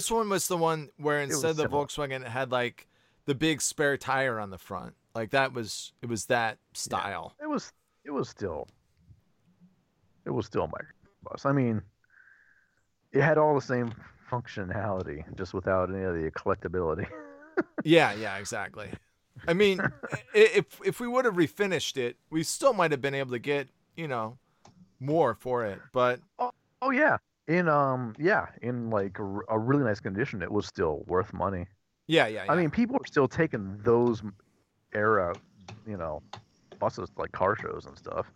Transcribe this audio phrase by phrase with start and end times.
[0.00, 1.84] this one was the one where instead of the similar.
[1.84, 2.88] Volkswagen, it had like
[3.26, 4.94] the big spare tire on the front.
[5.14, 7.34] Like that was it was that style.
[7.42, 7.70] It was
[8.06, 8.66] it was still
[10.24, 11.44] it was still a microbus.
[11.44, 11.82] I mean,
[13.12, 13.92] it had all the same
[14.30, 17.06] functionality, just without any of the collectability.
[17.84, 18.88] Yeah, yeah, exactly.
[19.46, 19.82] I mean,
[20.34, 23.68] if if we would have refinished it, we still might have been able to get
[23.96, 24.38] you know
[24.98, 25.78] more for it.
[25.92, 27.18] But oh, oh yeah,
[27.58, 31.66] in um yeah, in like a really nice condition, it was still worth money.
[32.06, 32.52] yeah, yeah, yeah.
[32.52, 34.22] I mean, people are still taking those
[34.94, 35.34] era,
[35.86, 36.22] you know,
[36.78, 38.26] buses to, like car shows and stuff.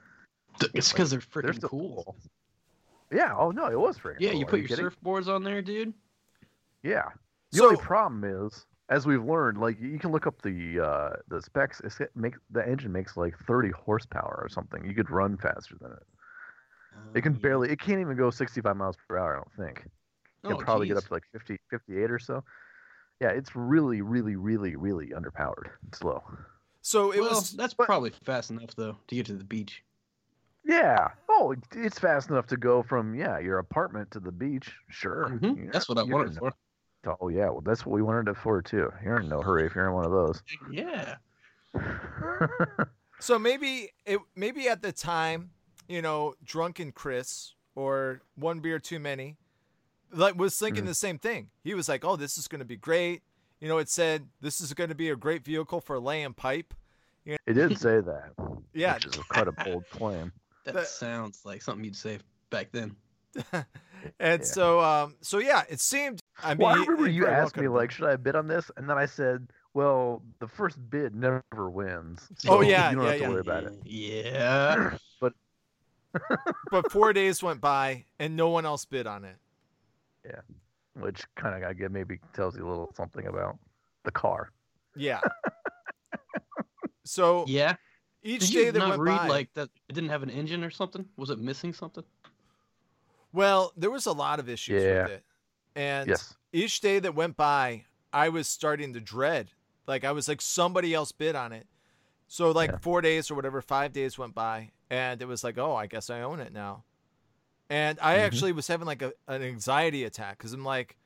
[0.75, 2.17] It's because they're They're freaking still cool.
[3.13, 3.35] Yeah.
[3.37, 4.21] Oh no, it was freaking.
[4.21, 4.39] Yeah, cool.
[4.41, 4.85] you Are put your kidding?
[4.87, 5.95] surfboards on there, dude.
[6.83, 7.09] Yeah.
[7.53, 11.11] The So- only problem is, as we've learned, like you can look up the uh,
[11.29, 11.81] the specs.
[11.85, 14.85] It's, it make the engine makes like 30 horsepower or something.
[14.85, 16.03] You could run faster than it.
[17.15, 17.39] It can yeah.
[17.41, 17.71] barely.
[17.71, 19.35] It can't even go 65 miles per hour.
[19.35, 19.85] I don't think.
[19.87, 22.45] It can Oh, probably get up to like 50, 58 or so.
[23.21, 25.71] Yeah, it's really, really, really, really underpowered.
[25.89, 26.23] It's slow.
[26.83, 29.83] so it well, was that's but- probably fast enough though to get to the beach.
[30.67, 31.09] Yeah.
[31.29, 34.73] Oh, it's fast enough to go from yeah your apartment to the beach.
[34.89, 35.29] Sure.
[35.31, 36.53] Mhm, That's what I you're wanted for.
[37.05, 37.51] no- Oh yeah.
[37.51, 38.91] Well, that's what we wanted it for too.
[39.05, 40.43] You're in no hurry if you're in one of those.
[40.71, 41.17] Yeah.
[43.21, 45.51] So maybe it maybe at the time,
[45.89, 49.37] you know, drunken Chris or one beer too many,
[50.13, 50.89] like was thinking Mhm.
[50.89, 51.51] the same thing.
[51.63, 53.23] He was like, "Oh, this is going to be great."
[53.61, 56.75] You know, it said this is going to be a great vehicle for laying pipe.
[57.25, 57.39] You know?
[57.47, 58.33] It did say that.
[58.75, 58.95] Yeah.
[58.95, 60.33] Which is quite a bold claim.
[60.65, 62.19] That The- sounds like something you'd say
[62.51, 62.97] back then.
[64.21, 64.47] And Yeah.
[64.47, 66.21] so, um, so yeah, it seemed.
[66.43, 68.71] I mean, well, I remember you asked me like, should I bid on this?
[68.77, 72.29] And then I said, well, the first bid never wins.
[72.47, 73.29] Oh, yeah, you don't yeah, have to yeah.
[73.31, 73.73] worry about it.
[73.85, 74.75] Yeah.
[75.21, 75.33] been.
[76.71, 79.37] But four days went by and no one else bid on it.
[80.25, 80.41] Yeah,
[80.95, 83.59] which kind of I guess maybe tells you a little something about
[84.05, 84.51] the car.
[84.97, 85.21] Yeah.
[87.05, 87.77] so Yeah.
[88.23, 90.71] each Did day that went read by, like that it didn't have an engine or
[90.71, 91.05] something?
[91.17, 92.05] Was it missing something?
[93.33, 95.03] well, there was a lot of issues Yeah.
[95.03, 95.25] with it,
[95.75, 96.35] and Yes.
[96.53, 99.51] each day that went by, I was starting to dread.
[99.89, 101.67] Like I was like somebody else bid on it.
[102.29, 102.79] So like Yeah.
[102.79, 106.09] four days or whatever, five days went by, and it was like, oh, I guess
[106.11, 106.85] I own it now.
[107.71, 108.21] And I Mhm.
[108.21, 110.97] actually was having like a, an anxiety attack because I'm like,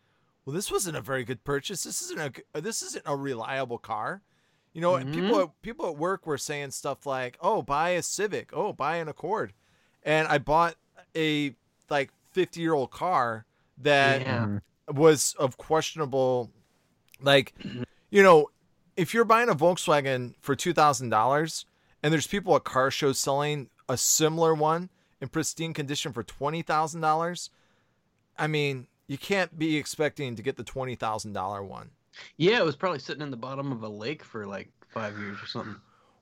[0.45, 1.85] well, this wasn't a very good purchase.
[1.85, 4.23] This isn't a this isn't a reliable car.
[4.75, 8.03] You know, and people at, people at work were saying stuff like, "Oh, buy a
[8.03, 8.51] Civic.
[8.53, 9.53] Oh, buy an Accord,"
[10.03, 10.77] and I bought
[11.17, 11.55] a
[11.91, 13.47] like 50 year old car
[13.79, 14.59] that Yeah.
[14.93, 16.51] Was of questionable
[17.21, 17.55] like
[18.11, 18.49] you know
[18.97, 21.65] if you're buying a volkswagen for $2000
[22.03, 24.89] and there's people at car shows selling a similar one
[25.21, 27.49] in pristine condition for $20000
[28.39, 31.91] i mean you can't be expecting to get the $20000 one
[32.37, 35.39] Yeah, it was probably sitting in the bottom of a lake for like five years
[35.43, 35.77] or something.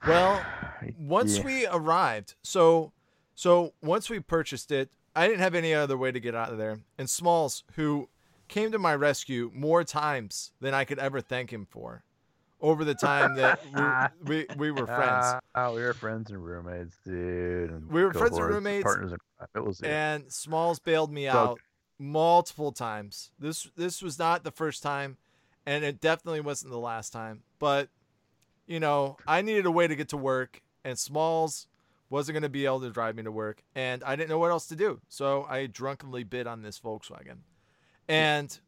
[0.06, 0.44] well
[0.98, 1.44] once Yeah.
[1.44, 2.92] we arrived so
[3.34, 6.58] so once we purchased it i didn't have any other way to get out of
[6.58, 8.08] there and smalls who
[8.48, 12.02] came to my rescue more times than i could ever thank him for
[12.60, 13.60] over the time that
[14.24, 17.70] we, we, we were friends Ah, oh, we were friends and roommates, dude.
[17.70, 19.48] and We were friends and roommates, Partners in crime.
[19.54, 21.60] It was and smalls bailed me So- out
[21.98, 25.16] multiple times this this was not the first time
[25.64, 27.88] and it definitely wasn't the last time but
[28.66, 31.68] you know i needed a way to get to work and smalls
[32.10, 34.50] wasn't going to be able to drive me to work and i didn't know what
[34.50, 37.38] else to do so i drunkenly bid on this volkswagen
[38.08, 38.58] and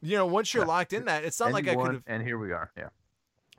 [0.00, 0.68] you know once you're Yeah.
[0.68, 2.70] locked in that it's not And like i could have And here we are.
[2.78, 2.88] Yeah.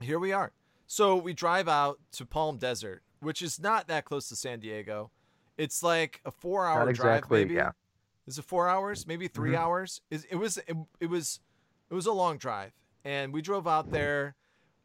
[0.04, 0.52] Here we are.
[0.88, 5.12] So we drive out to Palm Desert, which is not that close to San Diego.
[5.58, 7.54] It's like a four-hour Not drive, maybe.
[7.56, 7.72] Yeah.
[8.28, 9.08] Is it four hours?
[9.08, 9.58] Maybe 3 Mhm.
[9.58, 10.02] hours?
[10.10, 11.40] Is it was it, it was
[11.90, 12.72] it was a long drive,
[13.04, 14.36] and we drove out there.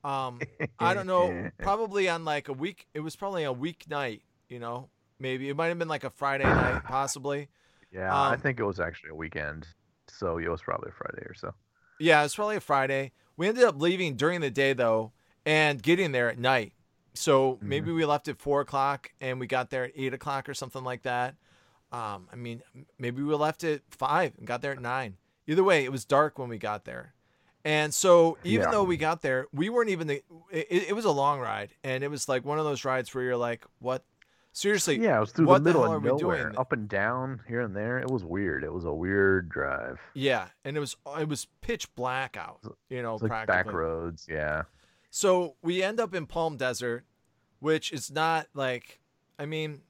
[0.04, 0.40] Um,
[0.78, 2.86] I don't know, probably on like a week.
[2.94, 4.22] It was probably a weeknight.
[4.48, 7.48] You know, maybe it might have been like a Friday night, possibly.
[7.90, 9.66] Yeah, I Um, think it was actually a weekend,
[10.08, 11.52] so it was probably a Friday or so.
[11.98, 13.12] Yeah, it's probably a Friday.
[13.36, 15.12] We ended up leaving during the day though,
[15.44, 16.72] and getting there at night.
[17.14, 20.54] So maybe we left at four o'clock and we got there at eight o'clock or
[20.54, 21.34] something like that.
[21.92, 22.62] Um, I mean,
[22.98, 25.16] maybe we left at five and got there at nine.
[25.46, 27.14] Either way, it was dark when we got there.
[27.64, 28.70] And so even Yeah.
[28.72, 30.22] though we got there, we weren't even the.
[30.50, 33.24] It, it was a long ride, and it was like one of those rides where
[33.24, 34.04] you're like, "What?
[34.56, 34.98] Seriously?
[34.98, 36.56] Yeah, it was through what the the middle hell of are we nowhere, doing?
[36.56, 37.98] up and down, here and there.
[37.98, 38.64] It was weird.
[38.64, 40.00] It was a weird drive.
[40.14, 42.60] Yeah." And it was it was pitch black out.
[42.88, 43.64] You know, like practically.
[43.64, 44.26] back roads.
[44.26, 44.62] Yeah.
[45.10, 47.04] So we end up in Palm Desert,
[47.60, 49.00] which is not like,
[49.38, 49.82] I mean,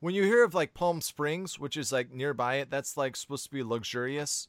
[0.00, 3.44] when you hear of like Palm Springs, which is like nearby it, that's like supposed
[3.44, 4.48] to be luxurious.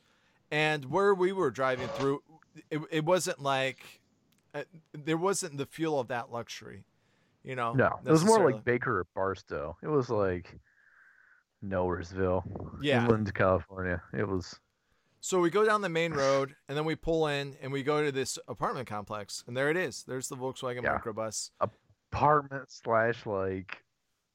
[0.51, 2.21] and where we were driving through,
[2.69, 4.01] it, it wasn't like
[4.53, 4.63] uh,
[4.93, 6.83] there wasn't the feel of that luxury,
[7.43, 7.73] you know.
[7.73, 9.77] No, it was more like Baker or Barstow.
[9.83, 10.59] It was like
[11.63, 12.43] Nowheresville,
[12.81, 13.03] Yeah.
[13.05, 14.01] Inland, California.
[14.17, 14.59] It was
[15.19, 18.03] So we go down the main road and then we pull in and we go
[18.03, 20.03] to this apartment complex and there it is.
[20.03, 20.97] There's the Volkswagen Yeah.
[20.97, 21.51] microbus.
[22.11, 23.83] apartment slash like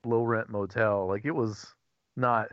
[0.05, 1.07] low rent motel.
[1.09, 1.75] Like it was
[2.17, 2.49] not,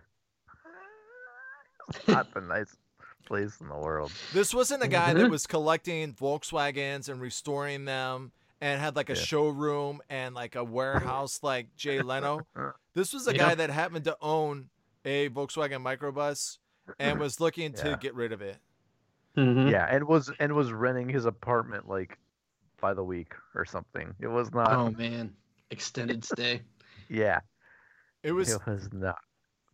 [2.08, 2.80] not the nicest
[3.26, 4.12] place in the world.
[4.34, 8.32] This wasn't a guy that was collecting Volkswagens and restoring them
[8.63, 9.21] and had like a Yeah.
[9.21, 12.48] showroom and like a warehouse like Jay Leno.
[12.95, 13.38] This was a Yeah.
[13.50, 14.69] guy that happened to own
[15.04, 16.60] a Volkswagen microbus
[17.00, 17.95] and was looking to Yeah.
[17.98, 18.60] get rid of it.
[19.36, 19.69] Mhm.
[19.71, 22.19] Yeah, and was and was renting his apartment like
[22.80, 24.15] by the week or something.
[24.19, 24.71] It was not.
[24.71, 25.36] Oh man,
[25.71, 26.62] extended stay.
[27.10, 27.42] Yeah,
[28.21, 29.18] It was it was not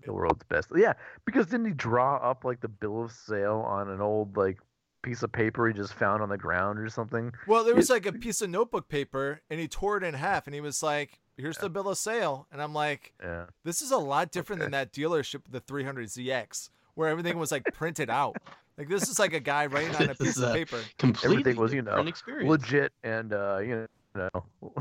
[0.05, 0.69] the world's best.
[0.75, 0.93] Yeah,
[1.25, 4.59] because didn't he draw up like the bill of sale on an old like
[5.01, 7.31] piece of paper he just found on the ground or something?
[7.47, 10.47] well, there was like a piece of notebook paper and he tore it in half
[10.47, 13.45] and he was like, "Here's the bill of sale." And I'm like, Yeah.
[13.63, 18.09] This is a lot different than that dealership, the 300ZX, where everything was like printed
[18.09, 18.37] out.
[18.77, 20.79] Like this is like a guy writing on a piece is, of uh, paper.
[20.97, 22.05] Completely Everything was, you know,
[22.43, 24.29] legit and uh, you know,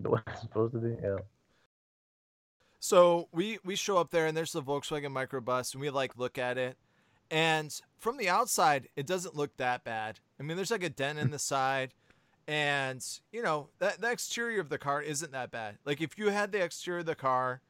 [0.00, 0.96] the way it's supposed to be.
[1.02, 1.16] Yeah.
[2.78, 6.38] So we we show up there and there's the Volkswagen microbus and we like look
[6.38, 6.78] at it,
[7.30, 10.20] and from the outside it doesn't look that bad.
[10.38, 11.94] I mean, there's like a dent in the side,
[12.48, 15.78] and you know that the exterior of the car isn't that bad.
[15.84, 17.62] Like if you had the exterior of the car,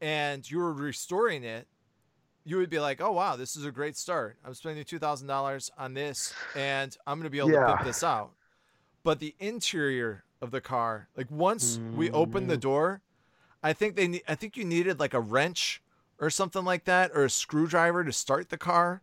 [0.00, 1.68] and you were restoring it,
[2.44, 4.38] you would be like, oh wow, this is a great start.
[4.44, 7.58] I'm spending two thousand dollars on this, and I'm gonna be able to Yeah.
[7.58, 8.32] pimp this out.
[9.04, 13.02] But the interior of the car, like once we Mm, opened the door,
[13.62, 15.81] I think they ne- I think you needed like a wrench
[16.22, 19.02] or something like that or a screwdriver to start the car.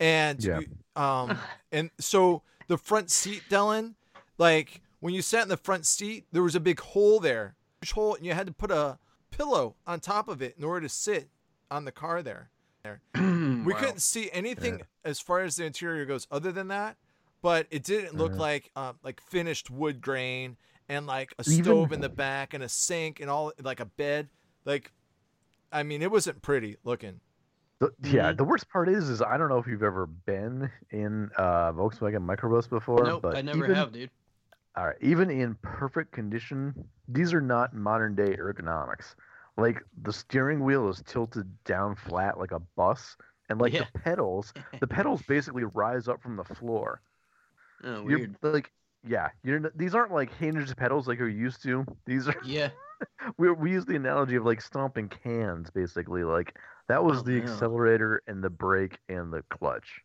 [0.00, 0.60] And Yeah.
[0.96, 1.38] um
[1.70, 3.94] and so the front seat, Dylan,
[4.38, 7.56] like when you sat in the front seat, there was a big hole there.
[7.82, 8.98] Huge hole and you had to put a
[9.30, 11.28] pillow on top of it in order to sit
[11.70, 12.48] on the car there.
[13.14, 13.78] We Wow.
[13.80, 16.96] couldn't see anything as far as the interior goes other than that,
[17.40, 18.38] but it didn't look Mhm.
[18.38, 20.56] like uh, like finished wood grain
[20.88, 23.86] and like a Even- stove in the back and a sink and all like a
[23.86, 24.28] bed.
[24.66, 24.92] Like,
[25.74, 27.20] I mean, it wasn't pretty looking.
[27.80, 28.36] The, yeah, Mhm.
[28.38, 32.24] the worst part is, is I don't know if you've ever been in uh, Volkswagen
[32.24, 33.04] microbus before.
[33.04, 34.10] Nope, but I never even, have, dude.
[34.76, 36.72] All right, even in perfect condition,
[37.08, 39.16] these are not modern day ergonomics.
[39.56, 43.16] Like the steering wheel is tilted down flat like a bus,
[43.48, 43.84] and like Yeah.
[43.92, 47.00] the pedals, the pedals basically rise up from the floor.
[47.82, 48.36] Oh, You're weird.
[48.42, 48.72] like,
[49.06, 51.84] yeah, you're these aren't like hinged pedals like you're used to.
[52.06, 52.70] These are Yeah.
[53.38, 56.24] we we use the analogy of like stomping cans, basically.
[56.24, 56.56] Like
[56.88, 57.42] that was Oh, the yeah.
[57.42, 60.00] accelerator and the brake and the clutch.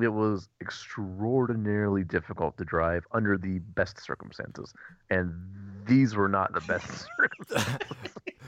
[0.00, 4.72] It was extraordinarily difficult to drive under the best circumstances,
[5.10, 5.32] and
[5.86, 6.86] these were not the best
[7.18, 7.86] circumstances.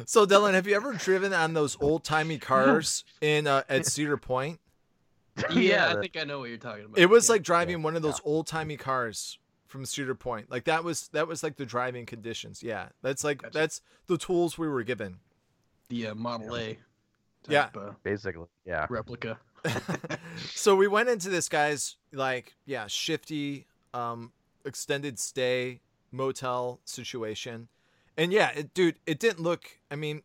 [0.07, 4.17] So, Dylan, have you ever driven on those old timey cars in uh, at Cedar
[4.17, 4.61] Point?
[5.51, 6.99] Yeah, I think I know what you're talking about.
[6.99, 7.33] It was Yeah.
[7.35, 9.39] like driving one of those old timey cars
[9.73, 10.51] from Cedar Point.
[10.51, 12.63] Like that was that was like the driving conditions.
[12.63, 13.59] Yeah, that's like Gotcha.
[13.59, 15.19] that's the tools we were given.
[15.89, 16.79] the uh, Model A.
[17.49, 17.71] Yeah.
[17.75, 18.47] Uh, basically.
[18.65, 19.39] Yeah, replica.
[20.51, 24.33] so we went into this guy's like yeah shifty um
[24.65, 27.69] extended stay motel situation
[28.17, 30.21] and yeah it, dude it didn't look i mean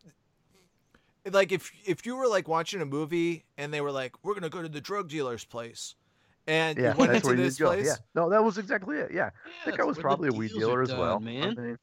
[1.30, 4.48] like if if you were like watching a movie and they were like we're gonna
[4.48, 5.94] go to the drug dealer's place
[6.48, 7.72] and yeah, went that's into where this you go.
[7.72, 9.10] place Yeah, no, that was exactly it.
[9.12, 11.20] Yeah, Yeah, that guy that's was probably a weed deals are dealer as well.
[11.20, 11.56] man.
[11.58, 11.78] I mean,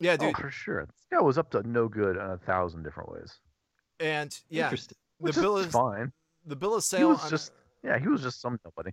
[0.00, 0.84] yeah dude oh, for sure.
[0.86, 3.32] This guy was up to no good in a thousand different ways.
[4.00, 4.96] and yeah Interesting.
[5.20, 6.12] the Which bill is is fine.
[6.44, 6.98] the bill of sale.
[7.00, 7.52] He was on- just
[7.84, 8.90] yeah, he was just some nobody.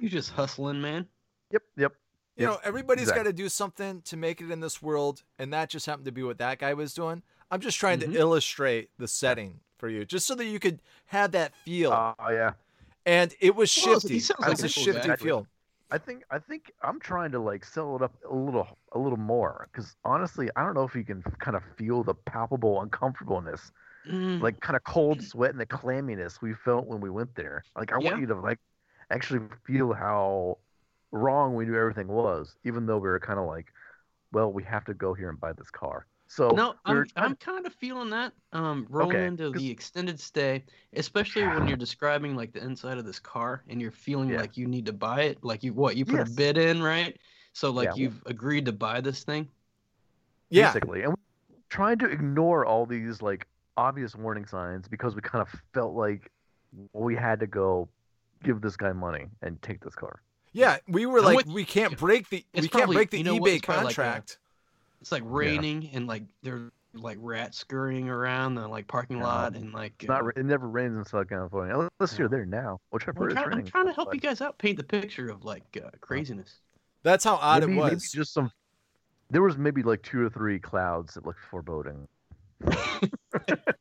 [0.00, 1.06] You just hustling, man.
[1.52, 1.92] Yep, yep.
[2.36, 5.52] you Yep, know everybody's got to do something to make it in this world and
[5.52, 8.12] that just happened to be what that guy was doing i'm just trying Mhm.
[8.12, 12.30] to illustrate the setting for you just so that you could have that feel Oh
[12.30, 12.52] yeah.
[13.06, 15.16] And it was shifty he sounds it was like a a cool shifty guy.
[15.16, 15.48] feel
[15.90, 19.18] I think I think I'm trying to like sell it up a little a little
[19.18, 23.70] more because honestly I don't know if you can kind of feel the palpable uncomfortableness,
[24.06, 27.66] Mm, like kind of cold sweat and the clamminess we felt when we went there.
[27.76, 28.10] Like I Yeah.
[28.10, 28.60] want you to like
[29.10, 30.58] actually feel how
[31.12, 33.68] wrong we knew everything was, even though we were kind of like,
[34.32, 36.06] well, we have to go here and buy this car.
[36.34, 38.32] So no, I'm, I'm kind of feeling that.
[38.52, 40.64] Um, rolling Okay, into 'cause- the extended stay,
[40.94, 44.40] especially when you're describing like the inside of this car and you're feeling Yeah.
[44.40, 45.44] like you need to buy it.
[45.44, 46.32] Like you, what you put Yes.
[46.32, 47.16] a bid in, right?
[47.52, 47.94] So like Yeah.
[47.94, 49.48] you've agreed to buy this thing.
[50.50, 51.02] yeah basically.
[51.02, 51.18] And we
[51.68, 56.32] tried to ignore all these like obvious warning signs because we kind of felt like
[56.92, 57.88] we had to go
[58.42, 60.20] give this guy money and take this car.
[60.52, 63.18] Yeah, we were I'm like, with we can't break the we can't probably- break the
[63.18, 64.38] you know eBay it's probably like a- contract.
[65.04, 69.54] It's like raining and like there's like rats scurrying around the like parking No, lot
[69.54, 69.92] and like.
[70.00, 70.24] It's not.
[70.24, 72.20] uh, It never rains in Southern California unless Yeah.
[72.20, 74.20] you're there now, which I've I'm heard is trying, I'm trying to help but you
[74.22, 76.60] guys out, paint the picture of like uh, craziness.
[77.02, 78.10] That's how odd maybe, it was.
[78.10, 78.50] just some.
[79.28, 82.08] There was maybe like two or three clouds that looked foreboding
[82.66, 83.10] at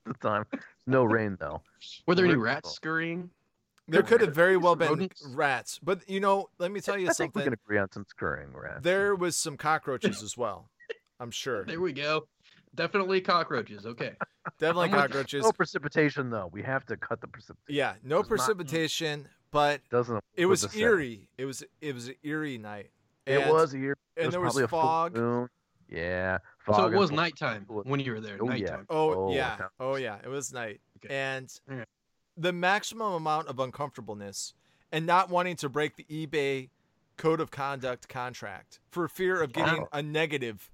[0.06, 0.44] the time.
[0.86, 1.62] No rain though.
[2.06, 3.30] Were there any rats scurrying?
[3.88, 7.13] There could have very well been rats, but you know, let me tell you I
[7.13, 7.44] think we something.
[7.44, 8.82] can agree on some scurrying rats.
[8.82, 10.70] There was some cockroaches as well.
[11.20, 11.65] I'm sure.
[11.65, 12.27] There we go.
[12.75, 13.86] Definitely cockroaches.
[13.86, 14.13] Okay.
[14.60, 15.43] Definitely cockroaches.
[15.43, 16.50] No precipitation though.
[16.51, 17.75] We have to cut the precipitation.
[17.75, 20.82] Yeah, no It's not- precipitation, but Doesn't it was the setting.
[20.82, 21.29] eerie.
[21.38, 22.89] It was it was an eerie night.
[23.25, 23.96] It And- was here.
[24.17, 25.15] and there was probably a full fog.
[25.15, 25.50] moon.
[25.88, 26.39] Yeah.
[26.65, 28.38] So it was nighttime full- when you were there.
[28.41, 28.51] Oh, yeah.
[28.51, 28.86] nighttime.
[28.89, 29.58] Oh, Oh, yeah.
[29.79, 30.17] Oh yeah.
[30.24, 30.82] It was night.
[30.98, 31.13] Okay.
[31.13, 31.88] And Alright.
[32.36, 34.55] the maximum amount of uncomfortableness
[34.91, 36.70] and not wanting to break the eBay
[37.17, 39.89] code of conduct contract for fear of getting Wow.
[39.93, 40.72] a negative.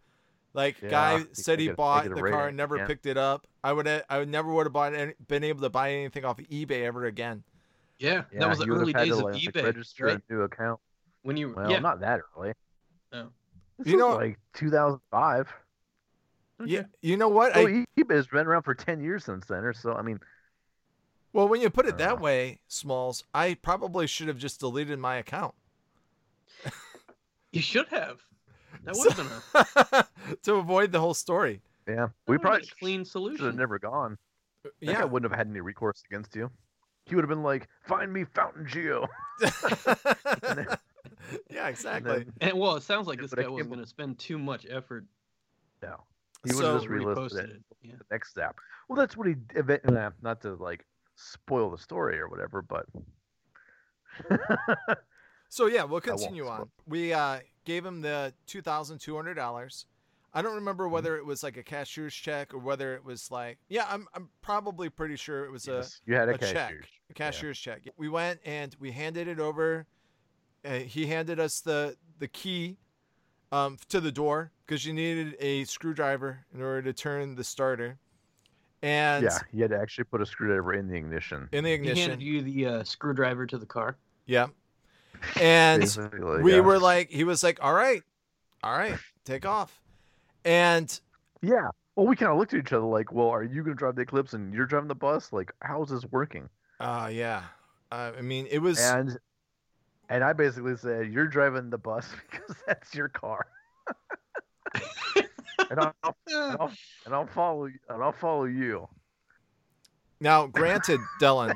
[0.53, 2.88] Like Yeah, guy said he get bought the negative car and never yeah.
[2.88, 3.46] picked it up.
[3.63, 6.39] I would I would never would have bought any, been able to buy anything off
[6.39, 7.44] of eBay ever again.
[8.00, 9.63] Yeah, Yeah, that was the you would have early days to, of like, eBay.
[9.63, 10.22] Register right?
[10.29, 10.79] a new account.
[11.22, 11.79] When you Well, yeah.
[11.79, 12.53] not that early.
[13.13, 13.27] Oh.
[13.77, 15.53] This You know- like 2005.
[16.65, 17.56] Yeah, you know what?
[17.56, 19.94] Oh, I, eBay's been around for 10 years since then, or so.
[19.94, 20.20] I mean,
[21.32, 22.15] well, when you put it that Uh.
[22.18, 25.53] way, Smalls, I probably should have just deleted my account
[27.51, 28.20] You should have.
[28.83, 30.00] That would have been
[30.31, 31.62] a, to avoid the whole story.
[31.88, 33.55] yeah, we probably a clean should have solution.
[33.55, 34.17] never gone.
[34.65, 35.03] Uh, that guy Yeah.
[35.05, 36.50] wouldn't have had any recourse against you.
[37.05, 39.07] He would have been like, "Find me Fountain Geo."
[39.41, 40.75] yeah,
[41.50, 42.17] And exactly.
[42.19, 44.65] then, And well, it sounds like Yeah, this guy wasn't going to spend too much
[44.69, 45.05] effort.
[45.81, 46.03] no,
[46.45, 47.50] he would So- have just relisted reposted it.
[47.51, 47.63] it.
[47.81, 47.91] Yeah.
[47.98, 48.55] The next step.
[48.88, 49.36] Well, that's what he.
[49.55, 49.83] event-
[50.21, 52.86] Not to like spoil the story or whatever, but.
[55.50, 56.70] So yeah, we'll continue on.
[56.88, 59.86] We uh, gave him the two thousand two hundred dollars.
[60.34, 60.94] I don't remember Mm-hmm.
[60.94, 64.29] whether it was like a cashier's check or whether it was like yeah, I'm I'm
[64.41, 66.86] probably pretty sure it was yes, you had a, a check, cashier's.
[67.10, 67.82] a cashier's check.
[67.98, 69.88] We went and we handed it over.
[70.63, 72.77] Uh, he handed us the the key
[73.51, 77.98] um, to the door because you needed a screwdriver in order to turn the starter.
[78.84, 81.50] And Yeah, you had to actually put a screwdriver in the ignition.
[81.51, 83.98] in the ignition, He ignition, handed you the uh, screwdriver to the car.
[84.27, 84.48] yeah.
[85.39, 86.59] And Basically, we yeah.
[86.59, 88.03] were like, he was like, all right,
[88.63, 89.79] all right, take off.
[90.45, 90.99] And
[91.41, 91.69] Yeah.
[91.95, 93.95] Well, we kind of looked at each other like, well, are you going to drive
[93.95, 95.33] the Eclipse and you're driving the bus?
[95.33, 96.49] Like, how is this working?
[96.79, 97.43] uh, yeah,
[97.91, 99.17] uh, I mean, it was, And
[100.09, 103.47] and I basically said, you're driving the bus because that's your car.
[105.69, 105.93] and, I'll,
[106.27, 106.71] and, I'll,
[107.05, 108.88] and I'll follow and I'll follow you.
[110.19, 111.53] now granted, Dylan,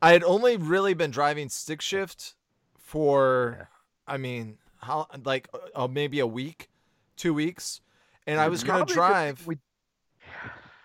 [0.00, 2.34] I had only really been driving stick shift
[2.92, 3.64] for, Yeah.
[4.06, 6.68] I mean, how, like, uh, maybe a week,
[7.16, 7.80] two weeks.
[8.26, 9.56] And I was going to drive, We,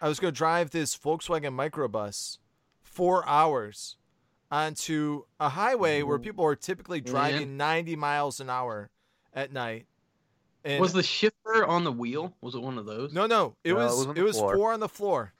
[0.01, 2.37] I was going to drive this Volkswagen microbus
[2.81, 3.97] four hours
[4.49, 7.11] onto a highway where people are typically Yeah.
[7.11, 8.89] driving 90 miles an hour
[9.33, 9.85] at night.
[10.63, 12.33] And was the shifter on the wheel?
[12.41, 13.13] Was it one of those?
[13.13, 15.33] no, no, it No, it was was it was, four on the floor,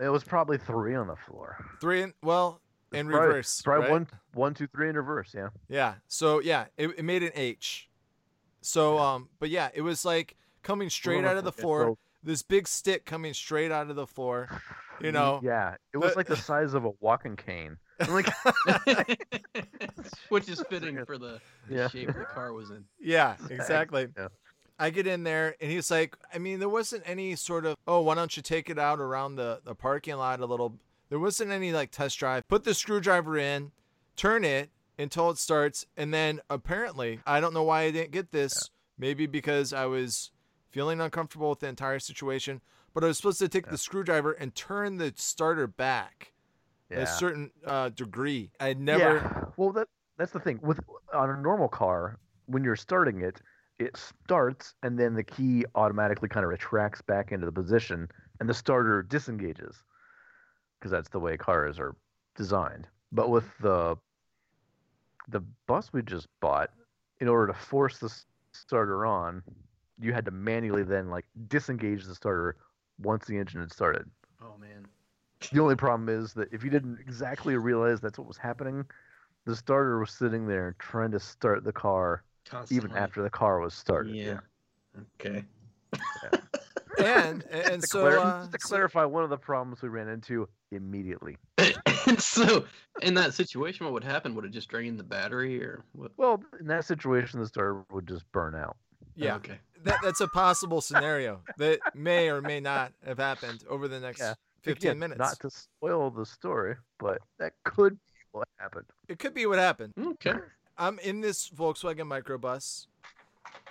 [0.00, 1.62] it was probably three on the floor.
[1.80, 2.65] three in well It's
[2.96, 3.62] in probably- reverse.
[3.62, 3.90] Probably right?
[3.92, 5.32] one, one, two, three in reverse.
[5.34, 5.48] Yeah.
[5.68, 5.94] Yeah.
[6.08, 7.88] So yeah, it, it made an H.
[8.60, 11.82] So um, but yeah, it was like coming straight out of the floor.
[11.82, 14.48] so- This big stick coming straight out of the floor.
[15.00, 15.40] You know.
[15.44, 15.76] Yeah.
[15.92, 17.76] It was the- like the size of a walking cane.
[18.00, 18.28] I'm like,
[20.28, 21.88] Which is fitting for the, the Yeah.
[21.88, 22.84] shape the car was in.
[23.00, 24.08] Yeah, exactly.
[24.16, 24.28] Yeah.
[24.78, 28.02] I get in there and he's like, I mean, there wasn't any sort of, oh,
[28.02, 30.74] why don't you take it out around the, the parking lot a little?
[31.08, 32.48] There wasn't any like test drive.
[32.48, 33.72] Put the screwdriver in,
[34.16, 35.86] turn it until it starts.
[35.96, 38.70] And then apparently, I don't know why I didn't get this.
[38.98, 40.30] Maybe because I was
[40.70, 42.62] feeling uncomfortable with the entire situation,
[42.94, 43.72] but I was supposed to take Yeah.
[43.72, 46.32] the screwdriver and turn the starter back
[46.90, 47.00] yeah.
[47.00, 48.50] a certain uh, degree.
[48.58, 49.44] I never, Yeah.
[49.56, 50.80] Well, that that's the thing with
[51.12, 53.42] on a normal car when you're starting it,
[53.78, 58.08] it starts and then the key automatically kind of retracts back into the position
[58.40, 59.82] and the starter disengages
[60.78, 61.94] because that's the way cars are
[62.36, 62.86] designed.
[63.12, 63.96] But with the
[65.28, 66.70] the bus we just bought,
[67.20, 68.14] in order to force the
[68.52, 69.42] starter on,
[69.98, 72.56] you had to manually then like disengage the starter
[72.98, 74.08] once the engine had started.
[74.40, 74.86] Oh man.
[75.52, 78.84] The only problem is that if you didn't exactly realize that's what was happening,
[79.44, 82.24] the starter was sitting there trying to start the car
[82.70, 84.14] even after the car was started.
[84.14, 84.40] Yeah.
[85.20, 85.44] Okay.
[86.98, 89.88] And and to, so clar- uh, just to so- clarify, one of the problems we
[89.88, 91.36] ran into immediately.
[92.06, 92.64] and so,
[93.02, 94.34] in that situation, what would happen?
[94.34, 96.12] Would it just drain the battery, or what?
[96.16, 98.76] Well, in that situation, the starter would just burn out.
[99.14, 99.58] yeah, Okay.
[99.84, 104.20] that, that's a possible scenario that may or may not have happened over the next
[104.20, 104.34] Yeah.
[104.62, 105.18] 15 Again, minutes.
[105.18, 108.86] Not to spoil the story, but that could be what happened.
[109.08, 109.92] It could be what happened.
[109.96, 110.34] Okay.
[110.76, 112.86] I'm in this Volkswagen microbus,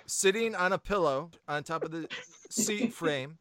[0.06, 2.08] sitting on a pillow on top of the
[2.50, 3.38] seat frame.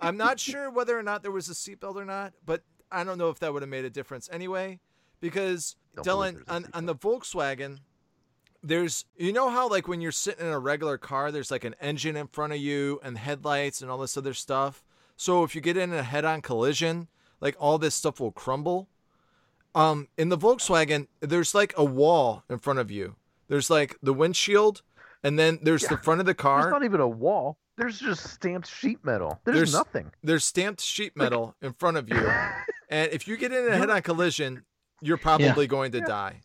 [0.00, 3.18] I'm not sure whether or not there was a seatbelt or not, but I don't
[3.18, 4.80] know if that would have made a difference anyway.
[5.20, 7.78] Because Don't Dylan, on, on the Volkswagen,
[8.62, 11.74] there's you know how like when you're sitting in a regular car, there's like an
[11.80, 14.84] engine in front of you and headlights and all this other stuff.
[15.16, 17.08] So if you get in a head-on collision,
[17.40, 18.88] like all this stuff will crumble.
[19.74, 23.16] Um, in the Volkswagen, there's like a wall in front of you.
[23.48, 24.82] There's like the windshield,
[25.24, 26.70] and then there's the front of the There's car.
[26.70, 27.58] not even a wall.
[27.76, 29.40] There's just stamped sheet metal.
[29.44, 30.10] There's, There's- nothing.
[30.22, 32.16] There's stamped sheet metal in front of you,
[32.90, 34.64] and if you get in a head-on collision,
[35.00, 36.04] you're probably going to Yeah.
[36.06, 36.40] die.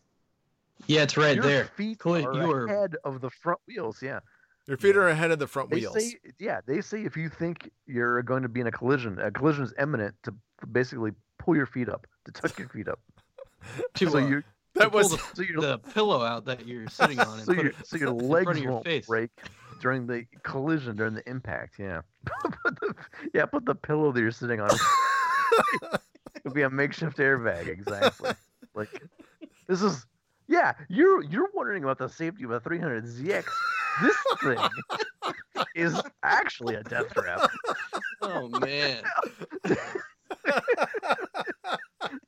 [0.86, 1.50] Yeah, it's right there.
[1.50, 1.64] Your there.
[1.76, 4.02] feet Colli- are you are- ahead of the front wheels.
[4.02, 4.20] Yeah.
[4.66, 5.94] Your feet are ahead of the front They wheels.
[6.02, 9.30] say, yeah, they say if you think you're going to be in a collision, a
[9.30, 10.34] collision is imminent to
[10.72, 12.98] basically pull your feet up, to tuck your feet up.
[13.94, 17.20] To, so uh, you, to that was the, so the pillow out that you're sitting
[17.20, 19.06] on and so put your, so your legs your won't face.
[19.06, 19.30] break
[19.80, 21.74] during the collision, during the impact.
[21.78, 22.02] Yeah.
[22.64, 22.94] put the,
[23.32, 24.70] yeah, put the pillow that you're sitting on.
[26.36, 28.32] It'll be a makeshift airbag, exactly.
[28.74, 29.02] Like
[29.68, 30.06] this is,
[30.48, 30.72] yeah.
[30.88, 33.44] You're you're wondering about the safety of a 300ZX.
[34.02, 34.58] This thing
[35.74, 37.48] is actually a death trap.
[38.22, 39.02] Oh man.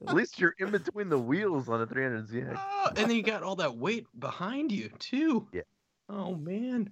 [0.09, 2.55] At least you're in between the wheels on a 300ZX.
[2.59, 5.49] Oh, and then you got all that weight behind you too.
[5.53, 5.63] Yeah.
[6.09, 6.91] Oh man.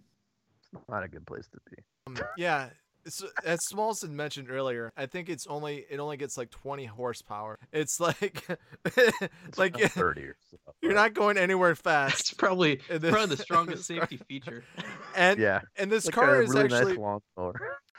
[0.72, 1.82] It's not a good place to be.
[2.06, 2.70] Um, yeah.
[3.06, 7.58] So, as Smallson mentioned earlier, I think it's only it only gets like 20 horsepower.
[7.72, 8.44] It's like
[8.86, 10.56] It's like 30 or so.
[10.80, 12.20] you're but- not going anywhere fast.
[12.20, 12.38] It's fast.
[12.38, 14.64] probably this- probably the strongest safety feature.
[15.16, 15.60] And Yeah.
[15.76, 16.98] and this Like car a is really actually nice
[17.36, 17.52] lawn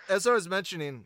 [0.10, 1.06] as I was mentioning,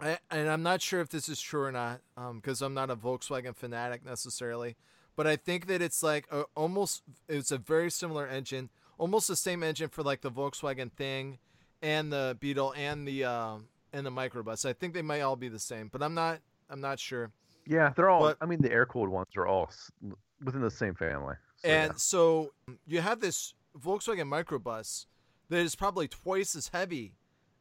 [0.00, 2.00] I, and I'm not sure if this is true or not,
[2.34, 4.76] because I'm not a Volkswagen fanatic necessarily,
[5.16, 9.36] but I think that it's like a, almost it's a very similar engine, almost the
[9.36, 11.38] same engine for like the Volkswagen Thing,
[11.82, 14.64] and the Beetle and the um and the microbus.
[14.64, 17.30] I think they might all be the same, but I'm not I'm not sure.
[17.66, 18.20] Yeah, they're all.
[18.20, 19.70] But- I mean, the air cooled ones are all
[20.42, 21.34] within the same family.
[21.56, 21.84] So, yeah.
[21.84, 22.52] And so
[22.86, 25.06] you have this Volkswagen microbus
[25.50, 27.12] that is probably twice as heavy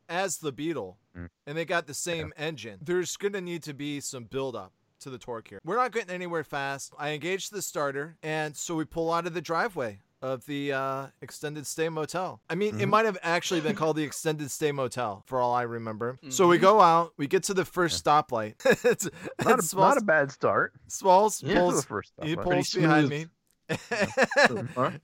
[0.09, 1.29] as the Beetle, Mm.
[1.47, 2.79] and they got the same engine.
[2.81, 5.59] There's going to need to be some buildup to the torque here.
[5.63, 6.93] We're not getting anywhere fast.
[6.99, 11.07] I engaged the starter, and so we pull out of the driveway of the uh,
[11.21, 12.41] extended stay motel.
[12.49, 12.89] I mean, it Mhm.
[12.89, 16.19] might have actually been called the extended stay motel for all I remember.
[16.29, 16.61] So we Mhm.
[16.61, 18.55] go out, we get to the first stoplight.
[18.85, 19.05] it's,
[19.39, 20.73] not, a, it's not a bad start.
[20.89, 21.55] Smalls Yeah.
[21.55, 23.27] Pulls the first stop, he pulls behind me.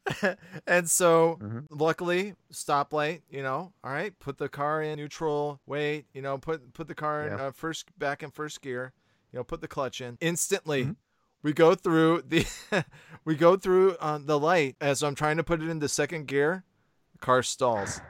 [0.68, 1.66] And so Mhm.
[1.70, 6.74] luckily stoplight you know all right put the car in neutral wait you know put
[6.74, 8.94] put the car in uh, first back in first gear
[9.32, 10.96] you know put the clutch in instantly Mhm.
[11.44, 12.46] we go through the
[13.26, 16.64] we go through uh, the light as i'm trying to put it into second gear
[17.14, 18.02] the car stalls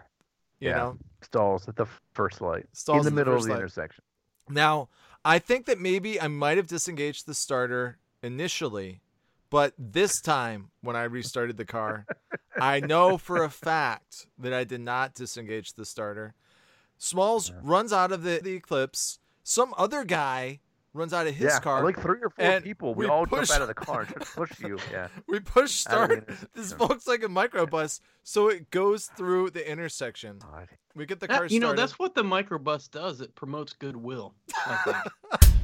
[0.60, 0.76] you Yeah.
[0.76, 2.68] know Stalls at the first light.
[2.74, 3.58] stalls in the middle of the light.
[3.58, 4.04] intersection.
[4.48, 4.90] Now,
[5.26, 9.02] I think that maybe I might have disengaged the starter initially,
[9.50, 12.06] but this time when I restarted the car,
[12.60, 16.34] I know for a fact that I did not disengage the starter.
[16.98, 17.56] Smalls Yeah.
[17.64, 19.20] runs out of the, the Eclipse.
[19.44, 20.60] Some other guy
[20.94, 21.84] runs out of his yeah, car.
[21.84, 22.96] like three or four people.
[22.96, 24.78] We, we all push- jump out of the car and try push you.
[24.92, 25.10] Yeah.
[25.28, 26.78] we push out of start the this intersection.
[27.30, 30.40] Volkswagen microbus so it goes through the intersection.
[30.40, 30.70] God.
[30.96, 33.20] We get the That- car you know, that's what the microbus does.
[33.20, 34.34] It promotes goodwill.
[34.66, 35.44] I think.